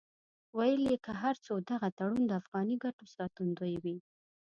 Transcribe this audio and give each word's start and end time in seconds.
ویل 0.57 0.81
یې 0.91 0.97
که 1.05 1.11
هر 1.21 1.35
څو 1.45 1.53
دغه 1.71 1.87
تړون 1.97 2.21
د 2.25 2.31
افغاني 2.41 2.75
ګټو 2.85 3.05
ساتندوی 3.15 3.75
وي. 3.83 3.97